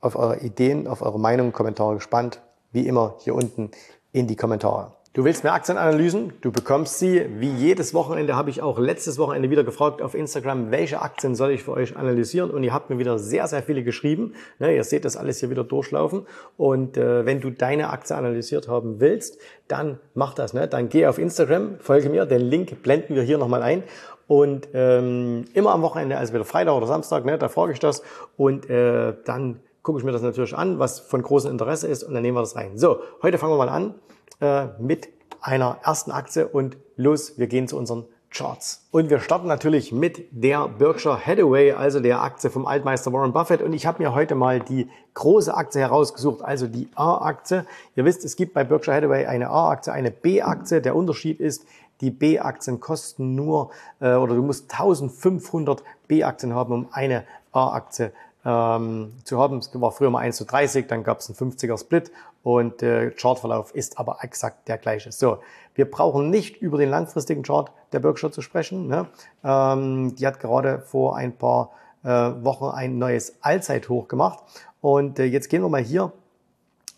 [0.00, 2.40] auf eure Ideen, auf eure Meinungen, Kommentare gespannt.
[2.72, 3.70] Wie immer hier unten
[4.12, 4.92] in die Kommentare.
[5.18, 6.34] Du willst mehr Aktienanalysen?
[6.42, 7.26] Du bekommst sie.
[7.40, 11.50] Wie jedes Wochenende habe ich auch letztes Wochenende wieder gefragt auf Instagram, welche Aktien soll
[11.50, 12.52] ich für euch analysieren?
[12.52, 14.34] Und ihr habt mir wieder sehr, sehr viele geschrieben.
[14.60, 16.24] Ne, ihr seht das alles hier wieder durchlaufen.
[16.56, 20.54] Und äh, wenn du deine Aktie analysiert haben willst, dann mach das.
[20.54, 20.68] Ne?
[20.68, 22.24] Dann geh auf Instagram, folge mir.
[22.24, 23.82] Den Link blenden wir hier nochmal ein.
[24.28, 28.04] Und ähm, immer am Wochenende, also wieder Freitag oder Samstag, ne, da frage ich das.
[28.36, 32.04] Und äh, dann gucke ich mir das natürlich an, was von großem Interesse ist.
[32.04, 32.78] Und dann nehmen wir das rein.
[32.78, 33.94] So, heute fangen wir mal an
[34.40, 35.08] äh, mit
[35.40, 38.86] einer ersten Aktie und los, wir gehen zu unseren Charts.
[38.90, 43.62] Und wir starten natürlich mit der Berkshire Hathaway, also der Aktie vom Altmeister Warren Buffett.
[43.62, 47.64] Und ich habe mir heute mal die große Aktie herausgesucht, also die A-Aktie.
[47.96, 50.82] Ihr wisst, es gibt bei Berkshire Hathaway eine A-Aktie, eine B-Aktie.
[50.82, 51.64] Der Unterschied ist,
[52.00, 58.12] die B-Aktien kosten nur, äh, oder du musst 1500 B-Aktien haben, um eine A-Aktie
[58.44, 59.58] ähm, zu haben.
[59.58, 62.10] Es war früher mal 1 zu 30, dann gab es einen 50er Split
[62.42, 65.12] und der Chartverlauf ist aber exakt der gleiche.
[65.12, 65.38] So,
[65.74, 68.86] wir brauchen nicht über den langfristigen Chart der Berkshire zu sprechen.
[68.86, 69.06] Ne?
[69.44, 71.70] Ähm, die hat gerade vor ein paar
[72.04, 74.38] äh, Wochen ein neues Allzeithoch gemacht
[74.80, 76.12] und äh, jetzt gehen wir mal hier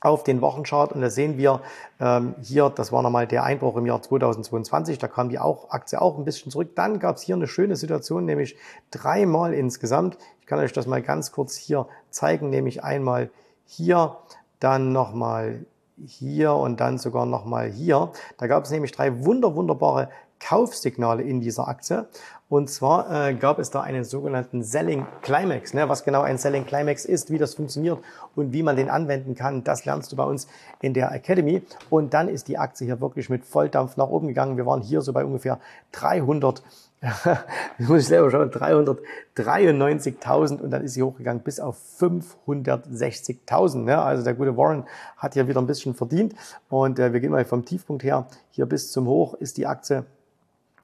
[0.00, 1.60] auf den Wochenchart und da sehen wir
[2.00, 6.00] ähm, hier, das war nochmal der Einbruch im Jahr 2022, da kam die auch, Aktie
[6.00, 6.74] auch ein bisschen zurück.
[6.74, 8.56] Dann gab es hier eine schöne Situation, nämlich
[8.90, 10.16] dreimal insgesamt.
[10.40, 13.30] Ich kann euch das mal ganz kurz hier zeigen, nämlich einmal
[13.66, 14.16] hier,
[14.58, 15.66] dann nochmal
[16.06, 18.10] hier und dann sogar nochmal hier.
[18.38, 20.08] Da gab es nämlich drei wunder, wunderbare
[20.38, 22.08] Kaufsignale in dieser Aktie.
[22.50, 25.72] Und zwar äh, gab es da einen sogenannten Selling Climax.
[25.72, 25.88] Ne?
[25.88, 28.00] Was genau ein Selling Climax ist, wie das funktioniert
[28.34, 30.48] und wie man den anwenden kann, das lernst du bei uns
[30.82, 31.62] in der Academy.
[31.90, 34.56] Und dann ist die Aktie hier wirklich mit Volldampf nach oben gegangen.
[34.56, 35.60] Wir waren hier so bei ungefähr
[35.92, 36.64] 300
[37.00, 37.38] das
[37.88, 43.84] muss ich selber schauen, 393.000 und dann ist sie hochgegangen bis auf 560.000.
[43.84, 43.98] Ne?
[43.98, 44.84] Also der gute Warren
[45.16, 46.34] hat hier wieder ein bisschen verdient
[46.68, 50.04] und äh, wir gehen mal vom Tiefpunkt her, hier bis zum Hoch ist die Aktie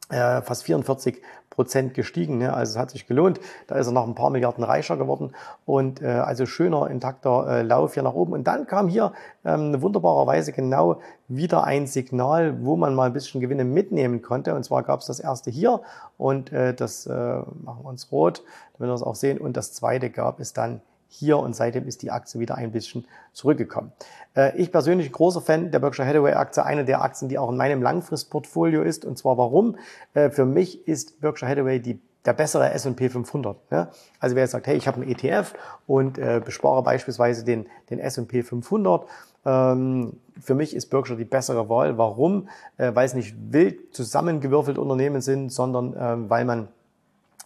[0.08, 1.20] äh, fast 44
[1.56, 2.38] Prozent gestiegen.
[2.38, 2.54] Ne?
[2.54, 3.40] Also es hat sich gelohnt.
[3.66, 5.32] Da ist er noch ein paar Milliarden reicher geworden.
[5.64, 8.32] Und äh, also schöner, intakter äh, Lauf hier nach oben.
[8.32, 9.12] Und dann kam hier
[9.44, 14.54] ähm, wunderbarerweise genau wieder ein Signal, wo man mal ein bisschen Gewinne mitnehmen konnte.
[14.54, 15.80] Und zwar gab es das erste hier
[16.18, 19.38] und äh, das äh, machen wir uns rot, damit wir das auch sehen.
[19.38, 20.95] Und das zweite gab es dann hier
[21.38, 23.92] und seitdem ist die Aktie wieder ein bisschen zurückgekommen.
[24.36, 27.56] Äh, ich persönlich großer Fan der Berkshire Hathaway Aktie, eine der Aktien, die auch in
[27.56, 29.04] meinem Langfristportfolio ist.
[29.04, 29.76] Und zwar warum?
[30.14, 33.70] Äh, für mich ist Berkshire Hathaway die der bessere S&P 500.
[33.70, 33.88] Ne?
[34.18, 35.54] Also wer jetzt sagt, hey, ich habe einen ETF
[35.86, 39.06] und äh, bespare beispielsweise den, den S&P 500,
[39.44, 41.96] ähm, für mich ist Berkshire die bessere Wahl.
[41.96, 42.48] Warum?
[42.76, 46.68] Äh, weil es nicht wild zusammengewürfelt Unternehmen sind, sondern äh, weil man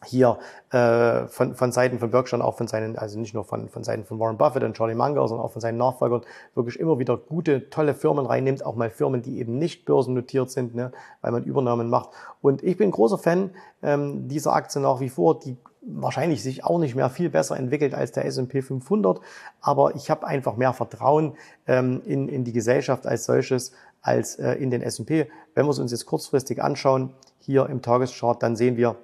[0.05, 0.39] hier
[0.71, 3.85] äh, von, von Seiten von Berkshire und auch von seinen, also nicht nur von, von
[3.85, 6.23] Seiten von Warren Buffett und Charlie Munger, sondern auch von seinen Nachfolgern
[6.55, 10.75] wirklich immer wieder gute, tolle Firmen reinnimmt, auch mal Firmen, die eben nicht börsennotiert sind,
[10.75, 12.11] ne, weil man Übernahmen macht.
[12.41, 13.51] Und ich bin großer Fan
[13.83, 17.95] ähm, dieser Aktie nach wie vor, die wahrscheinlich sich auch nicht mehr viel besser entwickelt
[17.95, 19.21] als der S&P 500,
[19.61, 21.35] aber ich habe einfach mehr Vertrauen
[21.67, 25.27] ähm, in, in die Gesellschaft als solches als äh, in den S&P.
[25.55, 28.97] Wenn wir es uns jetzt kurzfristig anschauen, hier im Tageschart, dann sehen wir,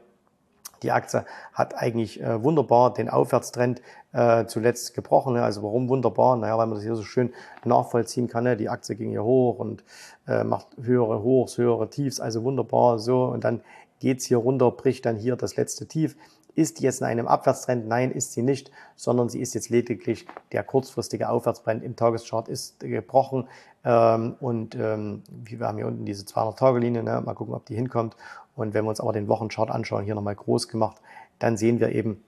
[0.82, 3.80] die Aktie hat eigentlich äh, wunderbar den Aufwärtstrend
[4.12, 5.34] äh, zuletzt gebrochen.
[5.34, 5.42] Ne?
[5.42, 6.36] Also warum wunderbar?
[6.36, 7.32] Naja, weil man das hier so schön
[7.64, 8.44] nachvollziehen kann.
[8.44, 8.56] Ne?
[8.56, 9.84] Die Aktie ging hier hoch und
[10.26, 12.20] äh, macht höhere Hochs, höhere Tiefs.
[12.20, 13.24] Also wunderbar so.
[13.24, 13.60] Und dann
[14.00, 16.16] geht's hier runter, bricht dann hier das letzte Tief.
[16.54, 17.86] Ist die jetzt in einem Abwärtstrend?
[17.86, 22.80] Nein, ist sie nicht, sondern sie ist jetzt lediglich der kurzfristige Aufwärtstrend im Tageschart ist
[22.80, 23.46] gebrochen.
[23.84, 27.02] Ähm, und ähm, wir haben hier unten diese 200-Tage-Linie.
[27.02, 27.20] Ne?
[27.20, 28.16] Mal gucken, ob die hinkommt.
[28.56, 30.96] Und wenn wir uns aber den Wochenchart anschauen, hier nochmal groß gemacht,
[31.38, 32.24] dann sehen wir eben,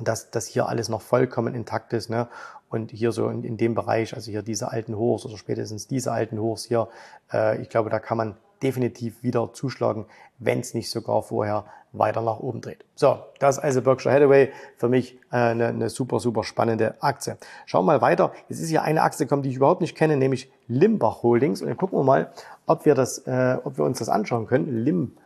[0.00, 2.08] dass das hier alles noch vollkommen intakt ist.
[2.08, 2.28] Ne?
[2.70, 6.12] Und hier so in, in dem Bereich, also hier diese alten Hochs oder spätestens diese
[6.12, 6.88] alten Hochs hier,
[7.32, 10.06] äh, ich glaube, da kann man definitiv wieder zuschlagen,
[10.38, 12.84] wenn es nicht sogar vorher weiter nach oben dreht.
[12.94, 17.36] So, das ist also Berkshire Hathaway für mich äh, eine, eine super, super spannende Aktie.
[17.66, 18.32] Schauen wir mal weiter.
[18.48, 21.62] Jetzt ist hier eine Aktie gekommen, die ich überhaupt nicht kenne, nämlich Limbach Holdings.
[21.62, 22.32] Und dann gucken wir mal,
[22.66, 24.84] ob wir, das, äh, ob wir uns das anschauen können.
[24.84, 25.20] Limbach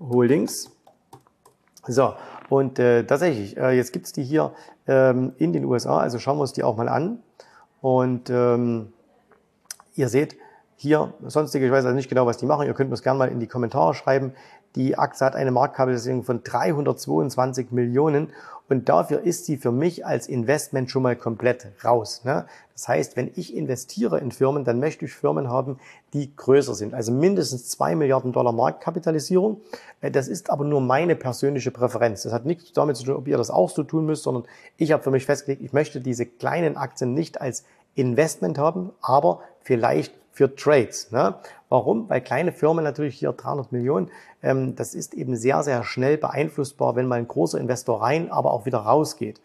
[0.00, 0.70] Holdings.
[1.86, 2.14] So,
[2.48, 4.52] und äh, tatsächlich, äh, jetzt gibt's die hier
[4.86, 7.18] ähm, in den USA, also schauen wir uns die auch mal an.
[7.80, 8.92] Und ähm,
[9.94, 10.36] ihr seht,
[10.76, 12.66] hier, sonstige, ich weiß also nicht genau, was die machen.
[12.66, 14.32] Ihr könnt mir es gerne mal in die Kommentare schreiben.
[14.74, 18.32] Die Aktie hat eine Marktkapitalisierung von 322 Millionen
[18.72, 22.22] und dafür ist sie für mich als Investment schon mal komplett raus.
[22.24, 22.46] Ne?
[22.72, 25.78] Das heißt, wenn ich investiere in Firmen, dann möchte ich Firmen haben,
[26.14, 26.94] die größer sind.
[26.94, 29.60] Also mindestens zwei Milliarden Dollar Marktkapitalisierung.
[30.00, 32.22] Äh, das ist aber nur meine persönliche Präferenz.
[32.22, 34.44] Das hat nichts damit zu tun, ob ihr das auch so tun müsst, sondern
[34.78, 39.40] ich habe für mich festgelegt, ich möchte diese kleinen Aktien nicht als Investment haben, aber
[39.60, 41.12] vielleicht für Trades.
[41.12, 41.34] Ne?
[41.68, 42.08] Warum?
[42.08, 44.10] Weil kleine Firmen natürlich hier 300 Millionen,
[44.42, 48.52] ähm, das ist eben sehr, sehr schnell beeinflussbar, wenn mal ein großer Investor rein, aber
[48.52, 49.40] auch wieder rausgeht.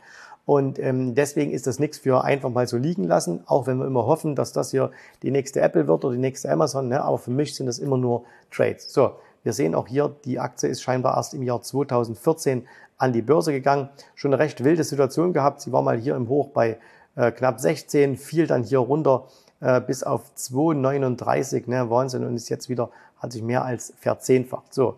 [0.45, 3.85] Und ähm, deswegen ist das nichts für einfach mal so liegen lassen, auch wenn wir
[3.85, 6.87] immer hoffen, dass das hier die nächste Apple wird oder die nächste Amazon.
[6.87, 7.03] Ne?
[7.03, 8.93] Aber für mich sind das immer nur Trades.
[8.93, 9.11] So,
[9.43, 12.65] wir sehen auch hier, die Aktie ist scheinbar erst im Jahr 2014
[12.97, 13.89] an die Börse gegangen.
[14.15, 15.59] Schon eine recht wilde Situation gehabt.
[15.59, 16.77] Sie war mal hier im Hoch bei
[17.17, 19.27] äh, knapp 16, fiel dann hier runter
[19.59, 24.73] äh, bis auf 2,39, ne, Wahnsinn, und ist jetzt wieder, hat sich mehr als verzehnfacht.
[24.73, 24.97] So,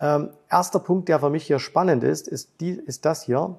[0.00, 3.58] ähm, erster Punkt, der für mich hier spannend ist, ist, die, ist das hier,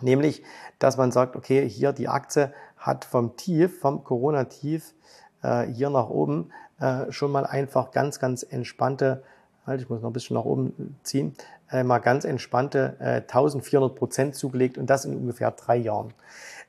[0.00, 0.42] nämlich,
[0.78, 4.94] dass man sagt, okay, hier die Aktie hat vom Tief, vom Corona-Tief
[5.42, 6.50] äh, hier nach oben
[6.80, 9.22] äh, schon mal einfach ganz, ganz entspannte,
[9.66, 11.34] halt, ich muss noch ein bisschen nach oben ziehen,
[11.70, 16.12] äh, mal ganz entspannte äh, 1400 Prozent zugelegt und das in ungefähr drei Jahren.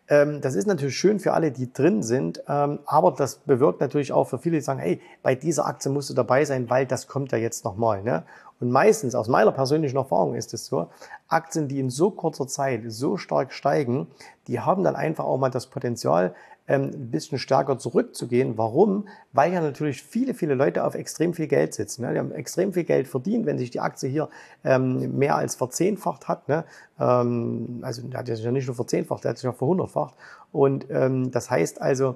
[0.08, 4.14] Ähm, das ist natürlich schön für alle, die drin sind, ähm, aber das bewirkt natürlich
[4.14, 7.08] auch für viele, die sagen, hey, bei dieser Aktie musst du dabei sein, weil das
[7.08, 8.04] kommt ja jetzt nochmal.
[8.04, 8.24] Ne?
[8.60, 10.88] Und meistens, aus meiner persönlichen Erfahrung ist es so,
[11.28, 14.08] Aktien, die in so kurzer Zeit so stark steigen,
[14.48, 16.36] die haben dann einfach auch mal das Potenzial,
[16.68, 18.58] ein bisschen stärker zurückzugehen.
[18.58, 19.08] Warum?
[19.34, 22.04] Weil ja natürlich viele, viele Leute auf extrem viel Geld sitzen.
[22.04, 22.14] Ne?
[22.14, 24.30] Die haben extrem viel Geld verdient, wenn sich die Aktie hier
[24.64, 26.48] ähm, mehr als verzehnfacht hat.
[26.48, 26.66] Ne?
[27.00, 30.16] Ähm, also der hat sich ja nicht nur verzehnfacht, der hat sich ja verhundertfacht.
[30.52, 32.16] Und ähm, das heißt also,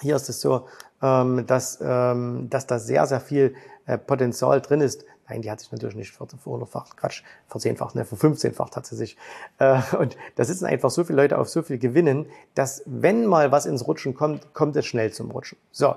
[0.00, 0.66] hier ist es so,
[1.02, 3.54] ähm, dass, ähm, dass da sehr, sehr viel
[3.86, 5.04] äh, Potenzial drin ist.
[5.30, 9.16] Nein, die hat sich natürlich nicht verhundertfacht, Quatsch, verzehnfacht, ne, verfünfzehnfacht hat sie sich.
[9.58, 13.52] Äh, und da sitzen einfach so viele Leute auf so viel Gewinnen, dass wenn mal
[13.52, 15.56] was ins Rutschen kommt, kommt es schnell zum Rutschen.
[15.70, 15.94] So,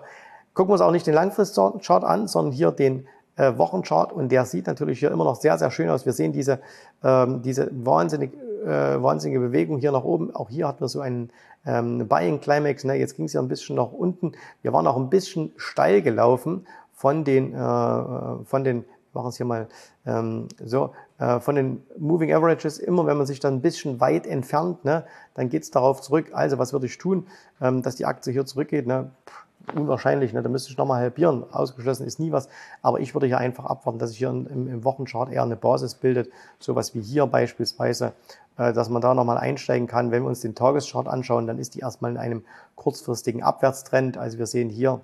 [0.53, 4.45] gucken wir uns auch nicht den Langfristchart an, sondern hier den äh, Wochenchart und der
[4.45, 6.05] sieht natürlich hier immer noch sehr, sehr schön aus.
[6.05, 6.59] Wir sehen diese,
[7.03, 10.35] ähm, diese wahnsinnig, äh, wahnsinnige Bewegung hier nach oben.
[10.35, 11.31] Auch hier hatten wir so einen
[11.65, 12.83] ähm, Buying Climax.
[12.83, 12.93] Ne?
[12.95, 14.33] Jetzt ging es ja ein bisschen nach unten.
[14.61, 19.67] Wir waren auch ein bisschen steil gelaufen von den, von den machen es hier mal
[20.05, 24.27] ähm, so, äh, von den Moving Averages, immer wenn man sich dann ein bisschen weit
[24.27, 26.31] entfernt, ne, dann geht es darauf zurück.
[26.33, 27.27] Also was würde ich tun,
[27.61, 28.87] ähm, dass die Aktie hier zurückgeht?
[28.87, 29.11] Ne?
[29.27, 29.45] Pff,
[29.75, 30.41] unwahrscheinlich, ne?
[30.41, 31.45] da müsste ich nochmal halbieren.
[31.51, 32.49] Ausgeschlossen ist nie was.
[32.81, 35.95] Aber ich würde hier einfach abwarten, dass sich hier im, im Wochenchart eher eine Basis
[35.95, 36.29] bildet.
[36.59, 38.13] Sowas wie hier beispielsweise,
[38.57, 40.11] äh, dass man da nochmal einsteigen kann.
[40.11, 42.43] Wenn wir uns den Tageschart anschauen, dann ist die erstmal in einem
[42.75, 44.17] kurzfristigen Abwärtstrend.
[44.17, 45.01] Also wir sehen hier,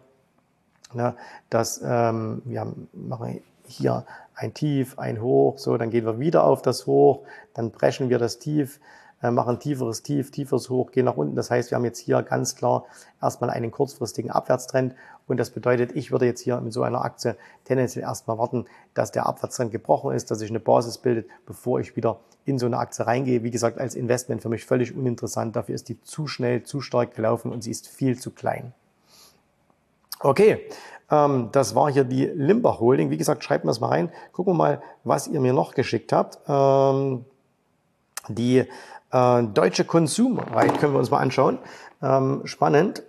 [0.94, 1.16] ne,
[1.50, 4.06] dass ähm, wir machen hier
[4.36, 8.20] ein Tief, ein Hoch, so, dann gehen wir wieder auf das Hoch, dann brechen wir
[8.20, 8.80] das Tief,
[9.22, 11.36] äh, machen tieferes Tief, tieferes Hoch, gehen nach unten.
[11.36, 12.86] Das heißt, wir haben jetzt hier ganz klar
[13.22, 14.96] erstmal einen kurzfristigen Abwärtstrend
[15.28, 19.12] und das bedeutet, ich würde jetzt hier mit so einer Aktie tendenziell erstmal warten, dass
[19.12, 22.78] der Abwärtstrend gebrochen ist, dass sich eine Basis bildet, bevor ich wieder in so eine
[22.78, 23.44] Aktie reingehe.
[23.44, 25.56] Wie gesagt, als Investment für mich völlig uninteressant.
[25.56, 28.74] Dafür ist die zu schnell, zu stark gelaufen und sie ist viel zu klein.
[30.20, 30.68] Okay,
[31.10, 33.10] ähm, das war hier die Limbach Holding.
[33.10, 34.12] Wie gesagt, schreibt mir das mal rein.
[34.34, 36.40] Gucken wir mal, was ihr mir noch geschickt habt.
[36.48, 37.26] Ähm,
[38.28, 38.66] die
[39.12, 41.60] äh, deutsche Konsumreit können wir uns mal anschauen.
[42.02, 43.04] Ähm, spannend.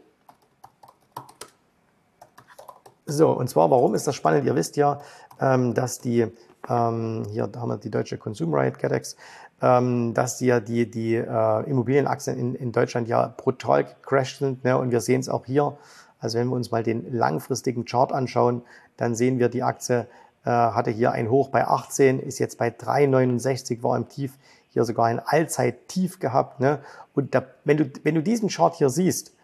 [3.07, 4.47] So, und zwar, warum ist das spannend?
[4.47, 5.01] Ihr wisst ja,
[5.41, 6.27] ähm, dass die,
[6.69, 9.17] ähm, hier haben wir die deutsche Konsumreit, GetEx,
[9.61, 14.63] ähm, dass die ja die, die äh, Immobilienaktien in, in Deutschland ja brutal gecrashed sind.
[14.63, 14.79] Ne?
[14.79, 15.77] Und wir sehen es auch hier
[16.21, 18.63] also wenn wir uns mal den langfristigen Chart anschauen,
[18.97, 20.07] dann sehen wir, die Aktie
[20.45, 24.39] äh, hatte hier ein Hoch bei 18, ist jetzt bei 3,69, war im Tief
[24.71, 26.61] hier sogar ein Allzeit-Tief gehabt.
[26.61, 26.79] Ne?
[27.15, 29.35] Und da, wenn, du, wenn du diesen Chart hier siehst,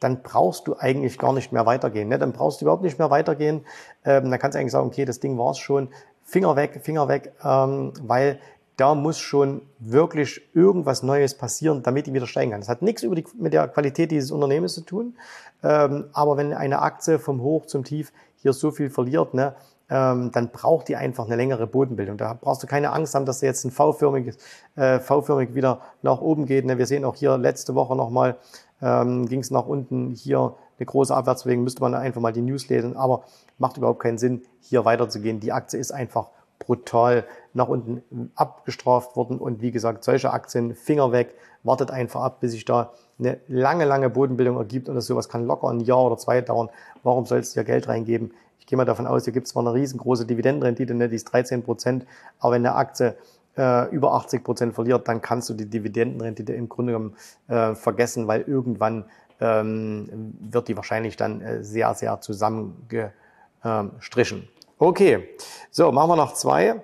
[0.00, 2.08] dann brauchst du eigentlich gar nicht mehr weitergehen.
[2.08, 2.18] Ne?
[2.18, 3.64] Dann brauchst du überhaupt nicht mehr weitergehen.
[4.04, 5.88] Ähm, dann kannst du eigentlich sagen, okay, das Ding war es schon.
[6.24, 8.38] Finger weg, Finger weg, ähm, weil
[8.76, 12.60] da muss schon wirklich irgendwas Neues passieren, damit die wieder steigen kann.
[12.60, 15.16] Das hat nichts über die, mit der Qualität dieses Unternehmens zu tun.
[15.62, 19.54] Ähm, aber wenn eine Aktie vom Hoch zum Tief hier so viel verliert, ne,
[19.88, 22.16] ähm, dann braucht die einfach eine längere Bodenbildung.
[22.18, 24.34] Da brauchst du keine Angst haben, dass du jetzt ein V-förmig,
[24.74, 26.66] äh, V-förmig wieder nach oben geht.
[26.66, 26.76] Ne?
[26.76, 28.36] Wir sehen auch hier letzte Woche nochmal,
[28.82, 32.68] ähm, ging es nach unten, hier eine große Abwärtsbewegung, müsste man einfach mal die News
[32.68, 33.24] lesen, aber
[33.58, 35.40] macht überhaupt keinen Sinn, hier weiterzugehen.
[35.40, 36.28] Die Aktie ist einfach
[36.58, 38.02] brutal nach unten
[38.34, 39.38] abgestraft worden.
[39.38, 43.84] Und wie gesagt, solche Aktien, Finger weg, wartet einfach ab, bis sich da eine lange,
[43.84, 44.88] lange Bodenbildung ergibt.
[44.88, 46.68] Und das sowas kann locker ein Jahr oder zwei dauern.
[47.02, 48.32] Warum sollst du hier Geld reingeben?
[48.66, 51.32] Ich gehe mal davon aus, hier gibt es zwar eine riesengroße Dividendenrendite, ne, die ist
[51.32, 52.04] 13 Prozent,
[52.40, 53.14] aber wenn eine Aktie
[53.56, 57.14] äh, über 80 Prozent verliert, dann kannst du die Dividendenrendite im Grunde genommen
[57.46, 59.04] äh, vergessen, weil irgendwann
[59.40, 64.48] ähm, wird die wahrscheinlich dann äh, sehr, sehr zusammengestrichen.
[64.78, 65.26] Okay,
[65.70, 66.82] so, machen wir noch zwei.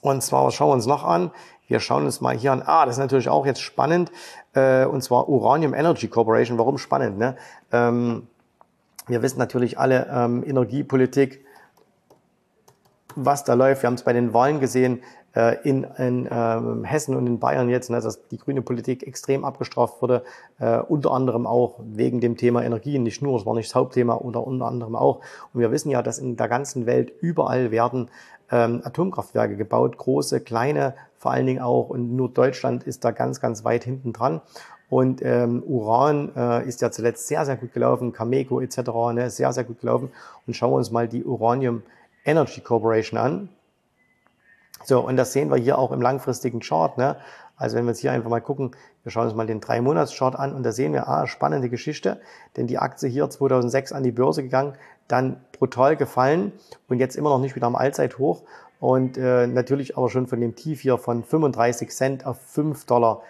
[0.00, 1.30] Und zwar schauen wir uns noch an.
[1.68, 2.64] Wir schauen uns mal hier an.
[2.66, 4.10] Ah, das ist natürlich auch jetzt spannend.
[4.54, 6.58] Äh, und zwar Uranium Energy Corporation.
[6.58, 7.16] Warum spannend?
[7.16, 7.36] Ne?
[7.70, 8.26] Ähm,
[9.06, 11.44] wir wissen natürlich alle ähm, Energiepolitik,
[13.14, 13.82] was da läuft.
[13.82, 15.00] Wir haben es bei den Wahlen gesehen
[15.62, 20.02] in, in äh, Hessen und in Bayern jetzt, ne, dass die grüne Politik extrem abgestraft
[20.02, 20.24] wurde,
[20.58, 24.16] äh, unter anderem auch wegen dem Thema Energie, nicht nur, es war nicht das Hauptthema,
[24.16, 25.20] oder unter anderem auch.
[25.52, 28.10] Und wir wissen ja, dass in der ganzen Welt überall werden
[28.50, 31.88] ähm, Atomkraftwerke gebaut, große, kleine, vor allen Dingen auch.
[31.88, 34.40] Und nur Deutschland ist da ganz, ganz weit hinten dran.
[34.88, 38.78] Und ähm, Uran äh, ist ja zuletzt sehr, sehr gut gelaufen, Cameco etc.
[39.14, 40.10] Ne, sehr, sehr gut gelaufen.
[40.46, 41.82] Und schauen wir uns mal die Uranium
[42.24, 43.48] Energy Corporation an.
[44.84, 46.96] So, und das sehen wir hier auch im langfristigen Chart.
[46.98, 47.16] Ne?
[47.56, 48.70] Also wenn wir jetzt hier einfach mal gucken,
[49.02, 51.68] wir schauen uns mal den drei monats chart an und da sehen wir, ah, spannende
[51.68, 52.20] Geschichte,
[52.56, 54.74] denn die Aktie hier 2006 an die Börse gegangen,
[55.08, 56.52] dann brutal gefallen
[56.88, 58.42] und jetzt immer noch nicht wieder am Allzeithoch
[58.78, 63.22] und äh, natürlich aber schon von dem Tief hier von 35 Cent auf 5,30 Dollar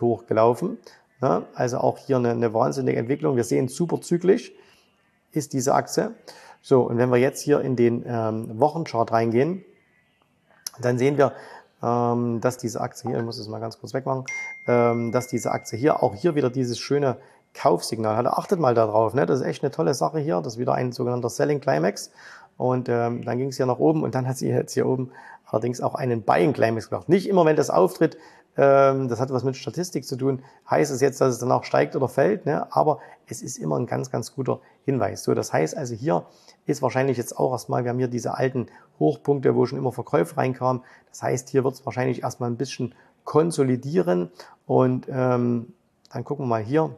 [0.00, 0.78] hochgelaufen.
[1.20, 1.44] Ne?
[1.54, 3.36] Also auch hier eine, eine wahnsinnige Entwicklung.
[3.36, 4.00] Wir sehen super
[5.32, 6.14] ist diese Aktie.
[6.62, 9.64] So, und wenn wir jetzt hier in den ähm, Wochenchart reingehen,
[10.80, 11.32] dann sehen wir,
[11.82, 14.24] ähm, dass diese Aktie hier, ich muss es mal ganz kurz wegmachen,
[14.66, 17.16] ähm, dass diese Aktie hier auch hier wieder dieses schöne
[17.52, 18.26] Kaufsignal hat.
[18.26, 19.26] Achtet mal darauf, ne?
[19.26, 20.40] das ist echt eine tolle Sache hier.
[20.40, 22.10] Das ist wieder ein sogenannter Selling Climax.
[22.56, 25.10] Und ähm, dann ging es hier nach oben und dann hat sie jetzt hier oben
[25.46, 27.08] allerdings auch einen Buying Climax gemacht.
[27.08, 28.16] Nicht immer, wenn das auftritt,
[28.56, 32.08] das hat was mit Statistik zu tun, heißt es jetzt, dass es danach steigt oder
[32.08, 32.66] fällt, ne?
[32.72, 35.24] aber es ist immer ein ganz, ganz guter Hinweis.
[35.24, 36.26] So, das heißt also hier
[36.66, 38.66] ist wahrscheinlich jetzt auch erstmal, wir haben hier diese alten
[38.98, 40.82] Hochpunkte, wo schon immer Verkäufe reinkamen.
[41.10, 44.30] Das heißt, hier wird es wahrscheinlich erstmal ein bisschen konsolidieren
[44.66, 45.72] und ähm,
[46.12, 46.96] dann gucken wir mal hier,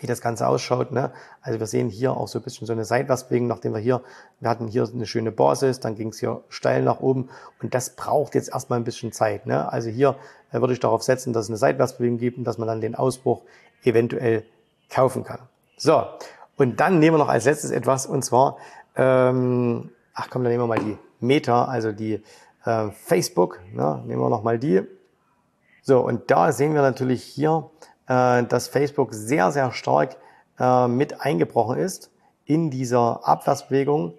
[0.00, 0.92] wie das Ganze ausschaut.
[0.92, 1.10] Ne?
[1.40, 4.02] Also wir sehen hier auch so ein bisschen so eine Seitwärtsbewegung, nachdem wir hier,
[4.40, 7.28] wir hatten hier eine schöne Basis, dann ging es hier steil nach oben
[7.62, 9.46] und das braucht jetzt erstmal ein bisschen Zeit.
[9.46, 9.70] Ne?
[9.70, 10.16] Also hier
[10.52, 12.94] äh, würde ich darauf setzen, dass es eine Seitwärtsbewegung gibt und dass man dann den
[12.94, 13.42] Ausbruch
[13.84, 14.44] eventuell
[14.90, 15.40] kaufen kann.
[15.76, 16.04] So,
[16.56, 18.56] und dann nehmen wir noch als letztes etwas und zwar,
[18.94, 22.22] ähm, ach komm, dann nehmen wir mal die Meta, also die
[22.64, 24.02] äh, Facebook, ne?
[24.06, 24.82] nehmen wir noch mal die.
[25.82, 27.68] So, und da sehen wir natürlich hier,
[28.12, 30.16] dass Facebook sehr, sehr stark
[30.58, 32.10] äh, mit eingebrochen ist
[32.44, 34.14] in dieser Abwärtsbewegung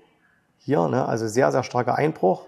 [0.57, 2.43] hier, ne, also sehr, sehr starker Einbruch,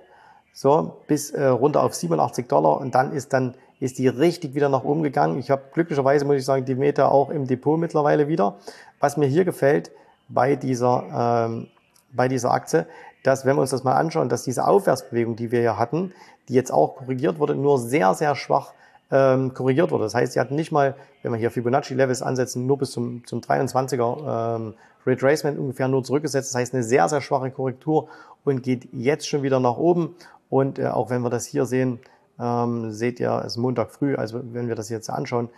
[0.54, 4.70] so bis äh, runter auf 87 Dollar und dann ist dann ist die richtig wieder
[4.70, 5.38] nach oben gegangen.
[5.38, 8.56] Ich habe glücklicherweise, muss ich sagen, die Meta auch im Depot mittlerweile wieder.
[9.00, 9.92] Was mir hier gefällt
[10.30, 11.68] bei dieser, ähm,
[12.14, 12.88] bei dieser Aktie,
[13.24, 16.14] dass, wenn wir uns das mal anschauen, dass diese Aufwärtsbewegung, die wir hier hatten,
[16.48, 18.74] die jetzt auch korrigiert wurde, nur sehr, sehr schwach
[19.12, 20.04] ähm, korrigiert wurde.
[20.06, 23.41] Das heißt, sie hatten nicht mal, wenn wir hier Fibonacci-Levels ansetzen, nur bis zum, zum
[23.41, 24.74] 23er ähm,
[25.06, 26.50] Retracement ungefähr nur zurückgesetzt.
[26.54, 28.08] Das heißt, eine sehr, sehr schwache Korrektur
[28.44, 30.15] und geht jetzt schon wieder nach oben.
[30.50, 32.00] Und äh, auch wenn wir das hier sehen,
[32.39, 35.50] ähm, seht ihr, es ist Montag früh, also wenn wir das jetzt anschauen,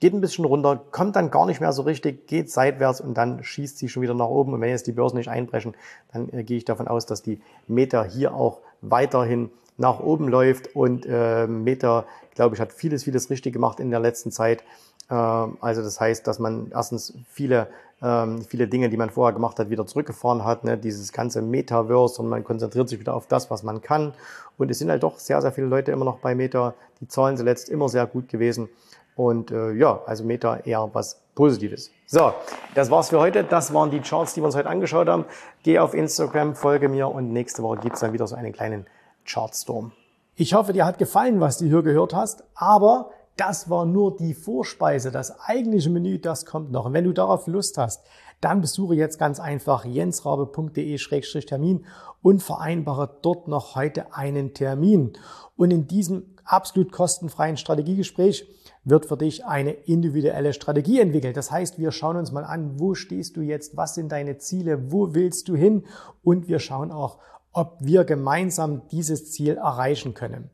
[0.00, 3.42] geht ein bisschen runter, kommt dann gar nicht mehr so richtig, geht seitwärts und dann
[3.42, 4.52] schießt sie schon wieder nach oben.
[4.52, 5.74] Und wenn jetzt die Börsen nicht einbrechen,
[6.12, 10.74] dann äh, gehe ich davon aus, dass die Meta hier auch weiterhin nach oben läuft
[10.74, 12.04] und äh, Meta,
[12.34, 14.62] glaube ich, hat vieles, vieles richtig gemacht in der letzten Zeit.
[15.08, 17.68] Äh, also das heißt, dass man erstens viele,
[18.02, 20.78] ähm, viele Dinge, die man vorher gemacht hat, wieder zurückgefahren hat, ne?
[20.78, 24.14] dieses ganze Metaverse und man konzentriert sich wieder auf das, was man kann.
[24.58, 26.74] Und es sind halt doch sehr, sehr viele Leute immer noch bei Meta.
[27.00, 28.68] Die Zahlen zuletzt immer sehr gut gewesen.
[29.16, 31.90] Und äh, ja, also Meta eher was Positives.
[32.06, 32.32] So,
[32.74, 33.44] das war's für heute.
[33.44, 35.24] Das waren die Charts, die wir uns heute angeschaut haben.
[35.62, 38.86] Geh auf Instagram, folge mir und nächste Woche gibt's dann wieder so einen kleinen
[39.24, 39.92] Chartstorm.
[40.34, 44.34] Ich hoffe, dir hat gefallen, was du hier gehört hast, aber das war nur die
[44.34, 45.10] Vorspeise.
[45.10, 46.86] Das eigentliche Menü, das kommt noch.
[46.86, 48.02] Und wenn du darauf Lust hast,
[48.40, 51.86] dann besuche jetzt ganz einfach jensrabe.de-termin
[52.26, 55.12] und vereinbare dort noch heute einen Termin.
[55.54, 58.48] Und in diesem absolut kostenfreien Strategiegespräch
[58.82, 61.36] wird für dich eine individuelle Strategie entwickelt.
[61.36, 64.90] Das heißt, wir schauen uns mal an, wo stehst du jetzt, was sind deine Ziele,
[64.90, 65.84] wo willst du hin
[66.24, 67.18] und wir schauen auch,
[67.52, 70.50] ob wir gemeinsam dieses Ziel erreichen können.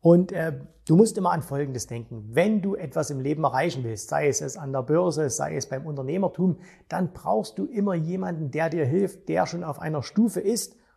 [0.00, 0.52] Und äh,
[0.86, 2.24] du musst immer an Folgendes denken.
[2.30, 5.68] Wenn du etwas im Leben erreichen willst, sei es es an der Börse, sei es
[5.68, 10.38] beim Unternehmertum, dann brauchst du immer jemanden, der dir hilft, der schon auf einer Stufe
[10.38, 10.76] ist,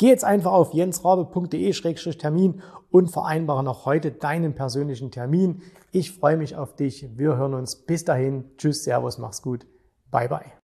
[0.00, 5.62] geh jetzt einfach auf jensrabe.de-termin und vereinbare noch heute deinen persönlichen Termin.
[5.92, 7.06] Ich freue mich auf dich.
[7.16, 7.76] Wir hören uns.
[7.76, 8.44] Bis dahin.
[8.56, 9.66] Tschüss, Servus, mach's gut.
[10.10, 10.52] Bye bye.